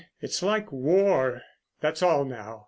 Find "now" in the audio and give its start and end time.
2.25-2.59